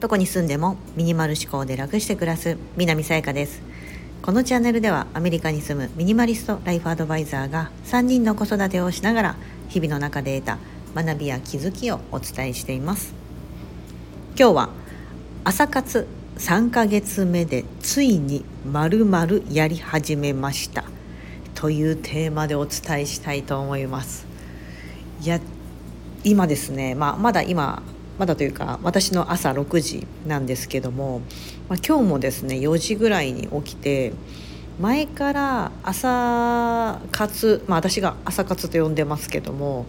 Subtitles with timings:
[0.00, 3.60] どこに住んでもミニマル思考で楽して暮らす南さやかです。
[4.22, 9.36] このチャンネルではアメリカに住むミニマリストライフアドバイザーが3人の子育てをしながら
[9.68, 10.58] 日々の中で得た
[10.94, 13.14] 学びや気づきをお伝えしています。
[14.38, 14.68] 今日は
[15.44, 16.06] 朝活
[16.38, 20.84] 3ヶ月目でついにまるまるやり始めました。
[21.54, 24.26] というテーマでお伝えしたいと思います。
[25.22, 25.40] いや
[26.24, 27.82] 今ですね、まあ、まだ今
[28.18, 31.20] まだというか私の朝6時なんですけども、
[31.68, 34.12] まあ、今日もですね4時ぐらいに起きて
[34.80, 39.86] 前から朝活、まあ、私が朝活と呼んでますけども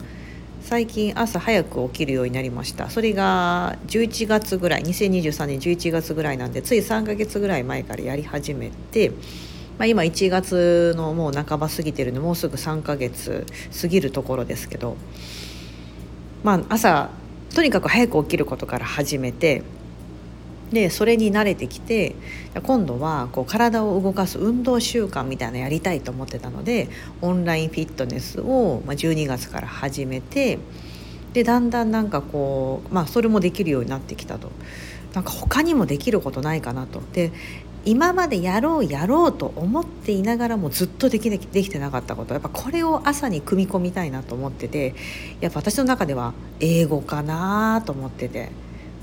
[0.62, 2.90] 最近朝早く起きるようになりました。
[2.90, 9.10] それが11月ぐらい2023年11月ぐらいなんでつい3ヶ月ぐらい前からやり始めて、
[9.80, 13.46] まあ、今1月のもう半ば過ぎてるのもうすぐ3ヶ月
[13.82, 14.98] 過ぎるところですけど
[16.44, 17.10] まあ朝
[17.54, 19.64] とにかく早く起きることから始めて
[20.72, 22.16] でそれに慣れてきて
[22.64, 26.90] 今度はこう体を動かす運動習慣みたいなのやりたいと思ってたので
[27.22, 30.60] オンラインフィットネスを12月から始めて
[31.34, 34.52] でだんだんなんかこうまあそれもできるようになってきたと。
[35.14, 37.02] なんか他にもできることないかなと。
[37.14, 37.32] で
[37.86, 44.96] 今までやろうやろうと思っていながらもずっとできできてなかったことやっぱこれを朝に組み込みたいなと思ってて
[45.42, 48.50] やっぱ私の中では英語かなと思ってて、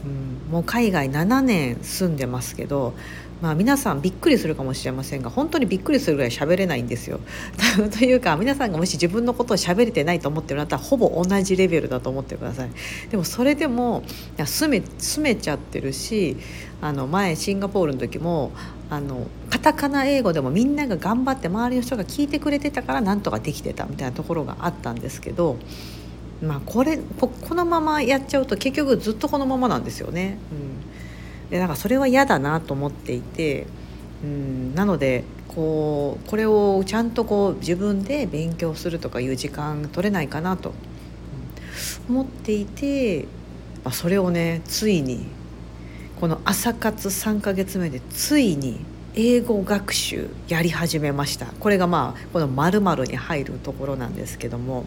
[0.04, 2.94] うん、もう海外7年住んでますけど
[3.42, 7.20] まあ、皆さんびっくりするかもしれませんが本当にびっくりするぐらい喋れないんですよ。
[7.98, 12.70] というか皆さんがもし自分のことを喋れてないと思ってるんだったらほぼ同じレベルだと思ってください。
[13.10, 14.02] でもそれでも
[14.38, 16.38] いや住め住めちゃってるし
[16.80, 18.52] あの前シンガポールの時も
[18.90, 25.56] あのカタカナ英語でもみんなが頑張って周りの人が聞いてくれてたからなんとかできてたみたいなところがあったんですけど。
[26.42, 30.36] まあ、これこのままやっちゃうと結局ずっとこのままなんですよね。
[30.52, 30.76] うん
[31.50, 33.66] でなんかそれは嫌だなと思っていて
[34.24, 40.72] うんなのでこうこれをちゃんとこう自分で勉強するとかいう時間取れないかなと
[42.08, 43.26] 思っていて、
[43.84, 45.26] まあ、それをねついに
[46.20, 48.80] この朝活3ヶ月目でついに
[49.14, 51.46] 英語学習やり始めました。
[51.46, 54.84] これがまあこの〇〇に入るところなんですけども。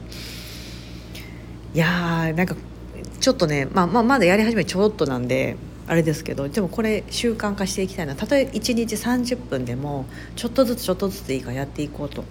[1.75, 2.56] いやーなんか
[3.19, 5.56] ちょっとね、まあ、まあまだやり始めちょろっとなんで
[5.88, 8.16] あれですけどでもこれ習慣化していきたいな。
[8.16, 12.23] たとえ1日30分でもちょっとずつちょっとずつでいいからやっていこうと、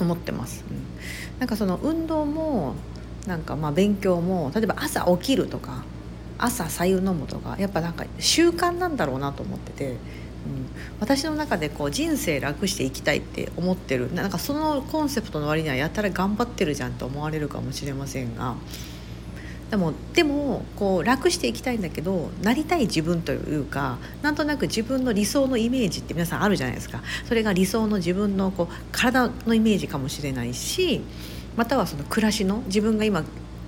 [0.00, 2.74] うん、思ってます、うん、なんかその運動も
[3.26, 5.84] なんかまあ勉強も例えば朝起きるとか
[6.42, 9.96] 朝白湯飲むとかやっぱなんか習慣なんだろうなと思ってて、うん、
[10.98, 14.12] 私の中でこう人生楽していきたいって思ってる。
[14.12, 18.56] なんかそのコンセプトの割にはやたら頑張ってるじゃんと思われるかもしれませんが。
[19.70, 27.00] でもでもこう楽していきたいんだけどなりたい自分というかなんとなく自分の理想のイメージって皆さんあるじゃないですか。
[27.26, 31.00] それが理想の自分のこう体のイメージかもしれないし
[31.56, 33.24] またはその暮らしの自分が今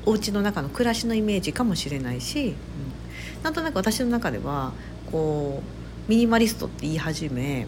[0.06, 4.72] お家の中の暮らしのイメージかもしれないし、うん、なんとなく私の中では
[5.10, 5.62] こ
[6.08, 7.66] うミニマリストって言い始め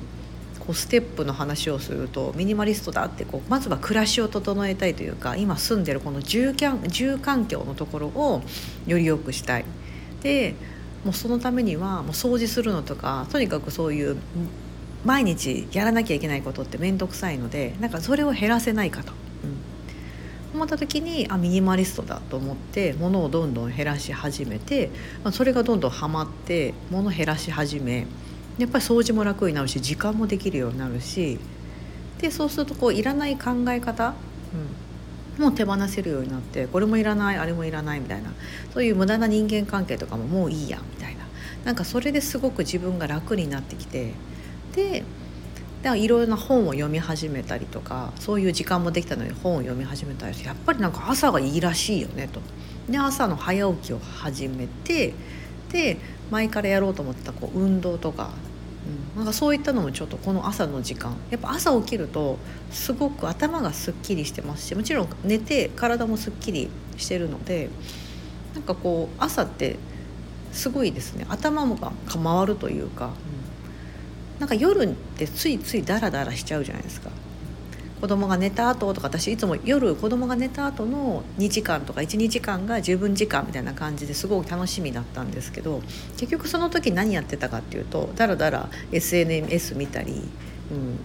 [0.60, 6.54] こうステップの話をするとミニマリストだってこうまずは暮らしを整えたいというか今住んでるこの住
[6.88, 8.42] 住環境のところを
[8.86, 9.64] より良くしたい。
[10.22, 10.54] で
[11.04, 14.16] もうそのためにはもう掃除するのとかとにかくそういう
[15.04, 19.12] 毎日やらなきゃいけないことって面倒くさいのでなんかそれを減らせないかと、
[20.56, 24.90] 思った時にあミニマリストだと思って物をどんどん減らし始めて、
[25.22, 28.06] ま、それがどんどんハマって物減らし始め
[28.58, 31.38] やっぱり掃除も楽になるし時間もできるようになるし
[32.18, 34.14] でそうするとこういらない考え方、
[35.38, 38.32] うん、もう手放せるようになってこれもいらないあれもいらないみたいな
[38.72, 41.26] そういう無駄な人間関係とかももういいやみたいな。
[41.66, 44.12] なんかそれですごく自分が楽になってきて
[44.76, 45.02] で
[45.94, 52.40] いろいろな本を読み始めたりとかそういう時間もできたので本を読み始めたりしてやっぱりなんか朝がいいらしいよねと。
[52.90, 55.12] で朝の早起きを始めて
[55.70, 55.98] で
[56.30, 58.30] 前からやろうと思ってたこう運動とか
[58.86, 61.16] うん、なんかそういったのもちょっとこの朝の時間。
[61.30, 62.38] やっぱ朝起きると
[62.70, 67.68] すごく頭がすっきりしてますしもちろん寝て体もすっきりしてるので
[68.54, 69.76] なんかこう朝って
[70.52, 71.26] すごいですね。
[71.28, 73.10] 頭が回るというか、
[74.38, 77.10] なんか夜ってついついダラダラしちゃうじゃないですか。
[78.00, 85.80] 子供が寝た後とか私いつも夜子供が寝た後の2時間とか12時間が十分時間みたいな感じですごく楽しみだったんですけど
[86.18, 90.98] 結局その時何やってたかっていうとダラダラ SNS 見たり、うん、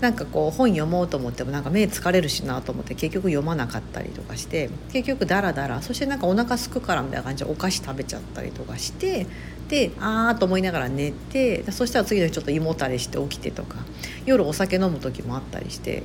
[0.00, 9.26] なんかこう本読もうと思ってもなんか目疲れるしなと思って結局読まなかったりとかして結局ダラダラそしてなんかお腹すくからみたいな感じでお菓子食べちゃったりとかして
[9.68, 13.76] でああと思いながら寝てそしたら次の日ちょっと胃もたれして起きてとか
[14.24, 16.02] 夜お酒飲む時もあったりして、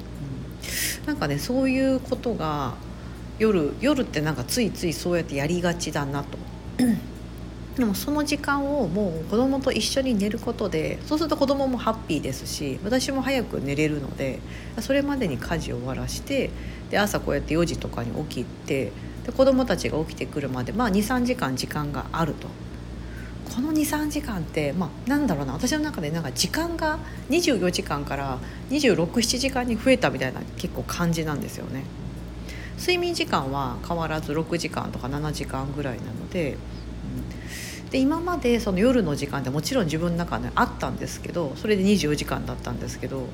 [1.02, 2.76] うん、なんかねそういうことが
[3.40, 6.38] 夜夜ってなんかついついそうやってやりがちだなと。
[7.78, 14.40] でもその時間をもう子供と一緒に寝ることでそうすると子供もハッピーですし私も早く寝れるので
[14.80, 16.52] それまでに家事を終わらして
[16.90, 18.94] で朝こうやって4時とかに起きて
[19.26, 22.48] で子供たちが起きてくるまで、まあ、23時間時間があると。
[23.54, 27.00] この23時間って、まあ、なんだろうな私の中でなんか時間が
[27.30, 28.40] 24時間から
[28.70, 31.84] 267時間に増えたみたいな結構感じなんですよね。
[32.78, 36.58] 睡眠時間は変わらず6時間とか7時間ぐらいなので
[37.92, 43.28] で今までその夜の時間ってもちろん自分の中であったんですけどそれで24時間だったんですけど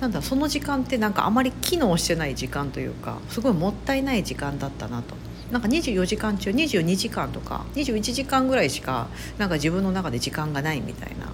[0.00, 5.14] なんだその時間ってなんかあまり機能してない時間というかすごいもったいない時間だったなと。
[5.50, 9.08] なんか24時間中22時間とか21時間ぐらいしか
[9.38, 11.32] なんか自分の中で時間がないみたいな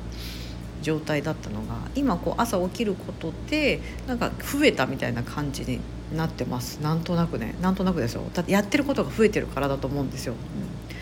[0.83, 5.81] 状態だったのが今こう朝起きることでなんか増えたみたいな感じに
[6.15, 10.35] なってますなんとなくねなんとなくですよだってやってることが増えてるからだと思うんですよ。
[10.35, 11.00] うん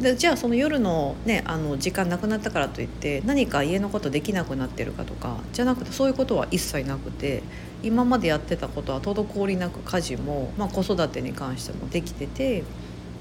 [0.00, 7.42] でじゃあその夜の,、ね、あの時間なくなったからといって何か家のことできなくなってるかとかじゃなくてそういうことは一切なくて
[7.82, 12.64] 今までやってたことは滞りなく家事も、まあ、子育てに関してもできてて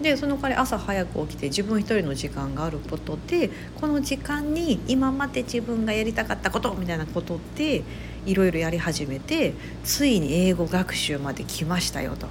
[0.02, 7.84] でその代わり朝早く起きて自分一人の時間があることでこの時間に今まで自分がやりたかったことみたいなことって
[8.26, 9.54] いろいろやり始めて
[9.84, 12.28] ついに英語学習まで来ましたよと。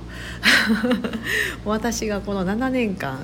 [1.64, 3.18] 私がこの7年間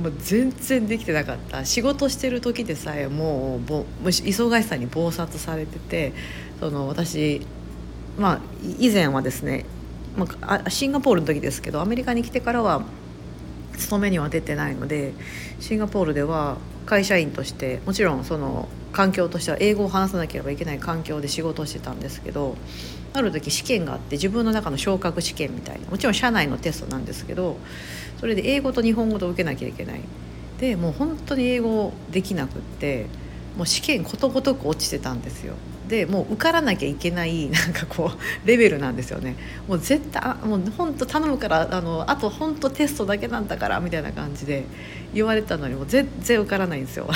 [0.00, 1.64] もう全然できてなかった。
[1.64, 3.60] 仕事してる時でさえもう
[4.04, 6.12] 忙しさに忙殺されてて
[6.60, 7.46] その私
[8.18, 8.40] まあ
[8.78, 9.64] 以前はですね、
[10.16, 12.82] まあ、シンガポールの時ですけどアメリカに来てからは
[13.76, 15.12] 勤めには出てないので
[15.60, 16.56] シンガポールでは
[16.86, 22.56] 会社員としてもちろんその環境としては英語を話さなければいけない環境で仕事をしてたんですけど
[23.12, 27.58] ある時試験があって自分の中の昇格試験みたいなもちろん社内のテストなんですけど
[28.18, 30.00] それで英語と日本語と受けなきゃいけない。
[30.58, 33.04] でもう本当に英語できなくって
[33.58, 35.52] もう試験ことごとく落ちてたんですよ。
[35.88, 39.36] でもう受からなきゃいけない なんかこうレベルなんですよね。
[39.68, 44.64] もう絶対もう本当頼むからあのあと本当テストだけなんだからみたいな感じで
[45.14, 47.08] 言われたのにもう全然受からないんですよ。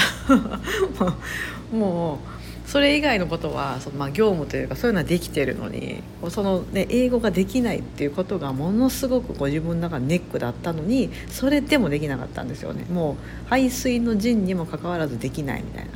[1.72, 2.39] もう
[2.70, 12.84] それ以外のことはそのまあ業務というかそういうのはできてるのにその、ね、英語ができないっていうことがものすごくご自分の中のネックだったのにそれでもできなかったんですよね。
[12.84, 15.90] もう排水の陣にもかかわらずできないみたいな。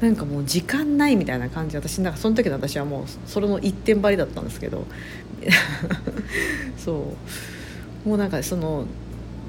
[0.00, 4.86] なんかもう時間ないみたいな感じ私なんかその時の私はもうそれの一点張りだったんですけど。
[6.78, 7.14] そ
[8.06, 8.08] う。
[8.08, 8.86] もうなんかその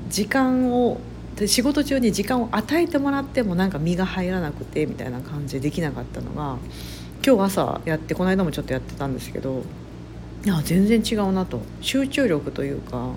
[0.09, 0.99] 時間を
[1.35, 6.57] で仕事中に時間を与えてもらってもなんか身が入らなくてみたいな感じでできなかったのが
[7.25, 9.63] 今日朝やってこの間もちょっとやってたんですけど
[10.45, 11.61] いや全然違うなと。
[11.81, 13.15] 集中力というか、ま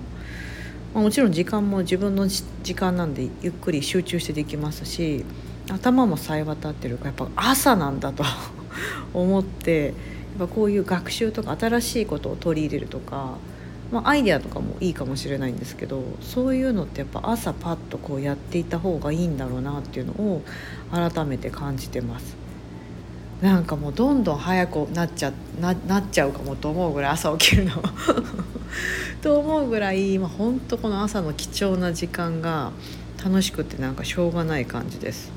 [0.95, 5.23] あ、もちろん時間も自分の時間なんでゆっくり集中してできますし
[5.69, 8.23] 頭もさえ渡ってるからやっぱ朝なんだと
[9.13, 9.93] 思ってやっ
[10.39, 13.37] ぱこういう学習とか新しいことを取り入れるとか
[13.91, 20.43] まあ、アイデアとかもいいかもしれないんですけどそういうのってやっぱ朝パッとこうやっていた方がいいんだろうなっていうのを
[20.91, 22.37] 改めて感じてます。
[23.41, 25.31] なんかもうどんどん早くなっちゃ
[25.61, 27.71] ななっちゃうかもと思うぐらい朝起きるの
[29.21, 32.73] と思うぐらい今ほんとこの朝の貴重な時間が
[33.23, 35.31] 楽しくてなんかしょうがない感じです。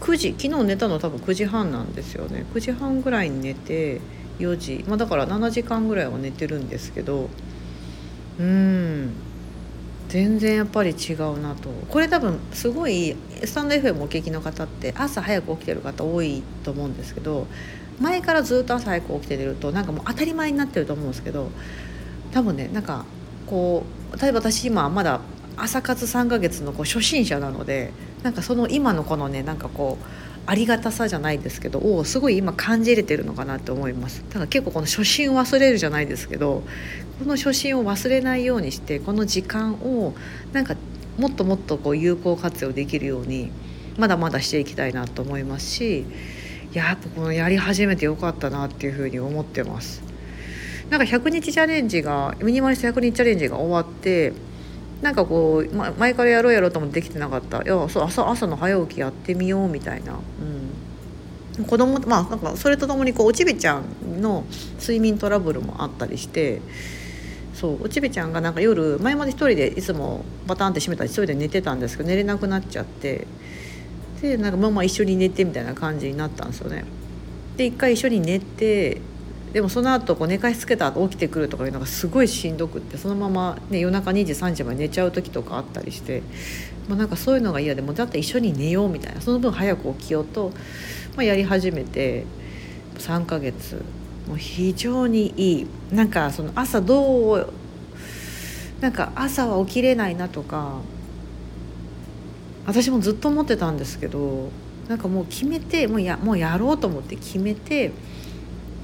[0.00, 2.44] 9時昨日寝たの多分9時半なんですよね。
[2.52, 4.00] 9時半ぐらいに寝て
[4.40, 7.28] 4時、まあ、だから7時間ぐらいは寝てるんですけど
[8.38, 9.10] うん。
[10.08, 11.68] 全然やっぱり違うなと。
[11.88, 17.46] これ多分すごいスタンド FM お聞きの方って朝早く起きてる方多いと思うんですけど
[18.00, 21.50] 前からずっと朝早く起きてるとなんかもう当たり前になってると思うんですけど
[22.32, 23.04] 多分ねなんか
[23.46, 25.20] こう例えば私今まだ
[25.56, 27.92] 朝活3ヶ月のこう初心者なので
[28.24, 30.04] なんかその今のこのねなんかこう
[30.46, 34.24] ありがたさじゃないですけどをすごい今感じれてるのかなと思います。
[34.28, 36.62] だから結構この初心を忘れるじゃないですけど
[37.18, 40.14] この初心を忘れないようにしてこの時間を
[40.52, 40.74] なんか
[41.18, 43.50] もっともっとこう有効活用できるように
[43.98, 46.06] まだまだしていきたいなと思いますし
[46.72, 50.02] やっぱこのやり始めてよかったなっていうふうに思ってます。
[50.88, 54.32] なんか100日チャレンジがミニマリスト100日チャレンジが終わって
[55.02, 57.62] なんかこう、ま、前からやろうやろうともできてなかった。
[57.62, 60.18] いやそう朝朝の早起きやってみようみたいな、
[61.58, 64.44] うん、子供まあなんかそれとともにこうおちびちゃんの
[64.78, 66.60] 睡眠トラブルもあったりして
[67.54, 73.26] そうおちびちゃんがなんか夜前まで一人でいつもバタンって閉めたら一人で寝てたんですけど寝れなくなっちゃって
[74.20, 76.84] でなんかママ一緒に寝てみたいな感じになったんですよね。
[77.56, 79.00] で一回一緒に寝て
[79.52, 86.22] でもその後こう寝かしつけた後起きてくるとかいうのがすごいしんどくってそのまま、ね、夜中2時3時まで寝ちゃう時とかあったりして、
[86.88, 90.52] まあ、なんかそういうのが嫌でもだって一緒に寝ようみたいなその分早く起きようと、
[91.16, 92.26] まあ、やり始めて
[92.98, 93.82] 3ヶ月
[94.28, 97.52] もう非常にいいなんかその朝どう
[98.80, 100.78] なんか朝は起きれないなとか
[102.66, 104.50] 私もずっと思ってたんですけど
[104.86, 107.90] なんかもう決めてもうやもうやろうと思って決めて。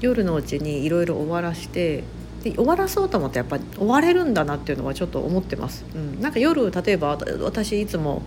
[0.01, 2.03] 夜のうちにいろいろ終わらして
[2.43, 5.85] で終わらそうと思ってやっぱり終われるんだなっていうのはちょっと思ってます。
[5.95, 8.23] うん、なんか夜例えば私いつも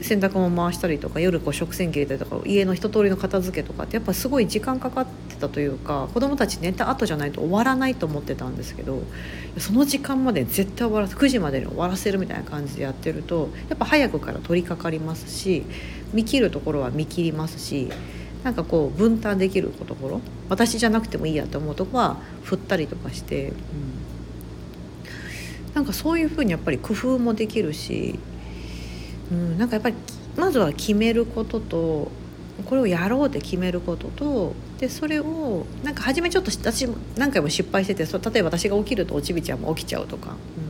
[0.00, 9.02] 洗濯も回したりとか夜こう食洗機入れたりとか家の一通りの片付けとかってやっぱすごい時間かかってたというか子供たち寝た後じゃないと終わらないと思ってたんですけど
[9.58, 15.64] その時間まで絶対終わらせ9時までに終わらせるみたいな感じでやってるとやっぱ早くから取り掛かりますし
[16.12, 17.90] 見切るところは見切りますし
[18.44, 20.20] なんかこう分担できるところ
[20.50, 23.54] 私じゃなくてもいいやと思うとこは振ったりとかして、うん、
[25.74, 28.18] なんかそういうふうにやっぱり工夫もできるし、
[29.32, 29.96] うん、なんかやっぱり
[30.36, 32.10] まずは決めることと
[32.66, 36.86] これをやろうって決めることとでそれをなんか初めちょっと私
[37.16, 40.60] 何回も失敗しててそ例えば私が起きるとおちびちゃんも起きちゃうとか、う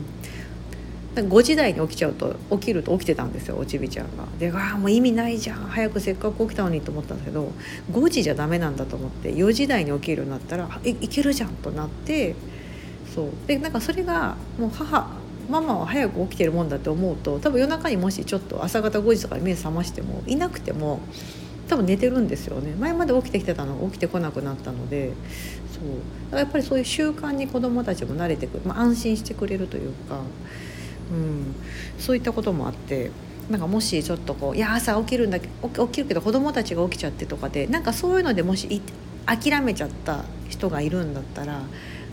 [1.22, 4.24] 5時台に起きちゃうと起きると起きてたんですよおちびちゃんが。
[4.38, 7.52] でああもう意味ないじゃん早くせっかく起きたのにと思ったんだけど
[7.92, 12.34] 5時じゃダメなんだと思って4時台に起きるようになったらいいけるじゃんとなって
[13.14, 15.08] そうでなんかそれがもう母
[15.48, 21.00] ママは早く起きてるもんだって思うと多分夜中にもしちょっと朝方5時とかに目覚ましてもいなくても
[21.68, 25.12] 多分寝てるんですよね前まで起きてきてたのが起きてこなくなったので
[25.72, 25.80] そ
[26.34, 30.20] うやっぱりそういう習慣に子どもたちも慣れてくる、まあ、安心してくれるというか。
[31.10, 31.54] うん、
[31.98, 33.10] そういったこともあって
[33.50, 38.80] なんかもしちょっとこういや朝起きるんだけ起きるけど子供たちが起きちゃってとかでなんかそういうのでもし
[39.26, 41.62] 諦めちゃった人がいるんだったら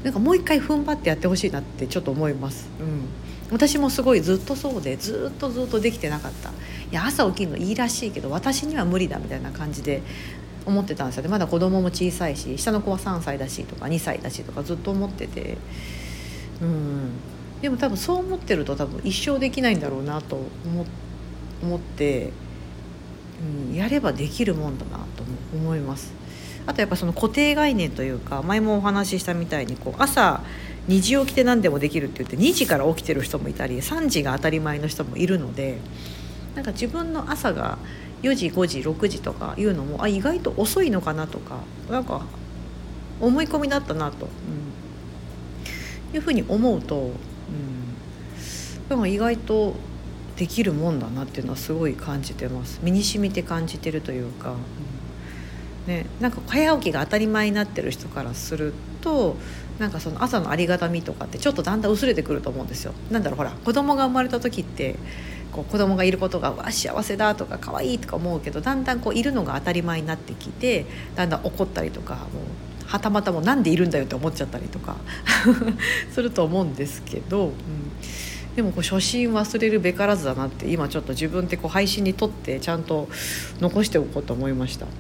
[0.04, 2.70] なんかもう一回踏ん張ってやってほしいなってちょっと思います。
[2.80, 3.06] うん。
[3.52, 6.50] 私もすごいずっとそうでずっとずっとできてなかった。
[6.50, 6.54] い
[6.92, 10.02] や朝起きるのいいらしいけど私には無理だみたいな感じで
[10.66, 15.58] 思ってたんですよまだ子供も小さいし下の子は3歳だしとか2歳だしとかずっと思ってて。
[16.62, 17.12] うん。
[17.62, 20.40] でも多分そう思ってると多分一生できないんだろうなと
[21.62, 22.32] 思って、
[23.70, 26.14] うん、やればできるもんだなと思います。
[26.66, 30.42] あとやっぱその固定概念というか前もお話ししたみたいにこう朝
[30.88, 35.80] 2時起きて何でもできるって言って2時から起きてる人もいたり3時が当たり前の人もいるので
[36.56, 37.78] なんか自分の朝が
[38.22, 41.58] 4時5時6時とかいうのもあ意外と遅いのかなとか
[41.90, 42.26] なんか
[43.20, 44.28] 思い込みだったなと、
[46.12, 47.12] うん、いうふうに思うと
[48.90, 49.74] でも意外と
[50.36, 52.80] できるもんだなっていうのはすごい感じてます。
[52.84, 54.52] 身に染みて感じてるというか、
[55.88, 59.38] うん、ね、なんか早起きが当たり前になってる人からすると
[59.80, 62.94] なんかその朝のありがたみとかってちょっとだんだん薄れてくると思うんですよ。
[63.10, 64.96] なんだろうほら子供が生まれた時って
[65.52, 72.26] こう子供がいることがわ幸せだとか可愛いとか思うけどだんだんこういるのが当たり前になってきてだんだん怒ったりとかもう
[72.92, 74.98] はたまたもなんでいるんだよって思っちゃったりとか。
[76.12, 77.54] すると思うんですけど、うん、
[78.56, 83.08] でもこう初心忘れるべからずだなって今ちょっと自分ってこう配信にとってちゃんと
[83.62, 84.86] 残しておこうと思いました。
[84.86, 84.92] うん。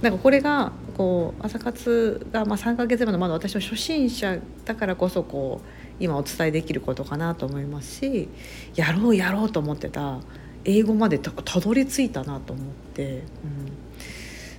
[0.00, 5.66] なんかこれがこう朝活がまあ3ヶ月目のまだ私の初心者だからこそこう
[5.98, 8.28] 今お伝えできることかなと思いますし
[8.76, 10.20] やろうやろうと思ってた
[10.64, 13.24] 英語までたどり着いたなと思って、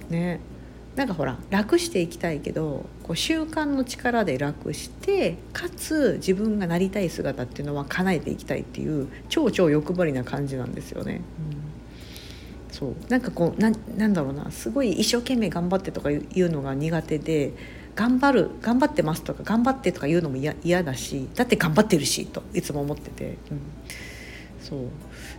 [0.10, 0.42] うん、ね。
[1.00, 11.22] なんかほら楽していきたいけどこう習慣の力で楽してかつ自分がなりたい姿っていうのは叶えていきたいっていう超超欲張りな感じなんですよね。
[12.68, 12.96] うん、そう。
[13.08, 14.52] なんかこうななんだろうな。
[14.52, 17.54] すごい一生懸命頑張ってとかいうのが苦手で
[17.96, 23.38] 頑張る頑張ってますとか頑張ってとか言うのも嫌だしだって頑張ってるしといつも思ってて。
[23.52, 23.62] うん。
[24.62, 24.80] そう。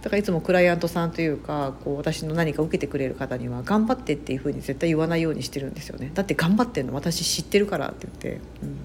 [0.03, 6.11] だからいつもクライアントさんというかこう私の何か受けてくれる方には頑張ってっていうふうに絶対言わないようにしてるんですよね。
[6.15, 8.77] だって頑張ってんの私知ってるからって言って、うん、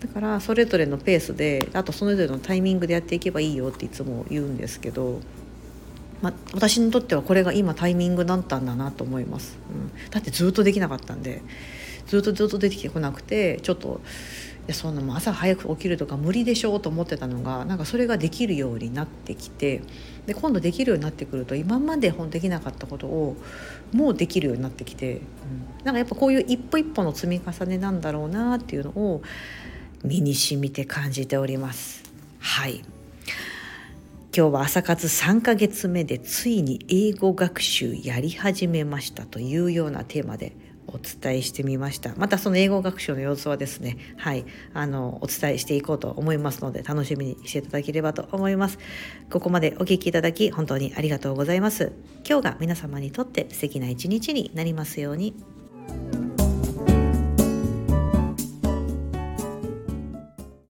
[0.00, 5.20] だからそれぞれのペースであとそれぞれのタイミングでやっていけばいいよっていつも言うんですけど、
[6.22, 11.42] ま私にとってはこれが今タイミングだったんだなと思います、うん、だってずっとできなかったんで
[12.06, 14.00] ずっとずっと出てきてこなくてちょっと
[14.72, 19.82] そんなもう朝早く起きるとか無理でしょうと思ってたのがなんかそれができるようになってきて
[20.26, 23.36] で今度できるようになってくると今まで本できなかったことを
[23.92, 25.20] もうできるようになってきて、うん、
[25.84, 29.22] なんかやっぱこういう一歩一歩の積み重ねなんだろうなっていうのを
[30.02, 32.02] 身にしみて感じております。
[32.38, 32.82] はい
[34.36, 40.56] 今日は朝活3ヶ月目でついに英語学習やり始めましたというようなテーマで
[40.94, 42.14] お伝えしてみました。
[42.16, 48.78] またその英語学習の様子はですねはいあのお伝えしていこうと思いますので楽しみにしていただければと思います。
[49.30, 51.92] ここまでお聴きいただき本当にありがとうございます。
[52.28, 55.34] 今日が皆様にとって素敵な一日になりますように。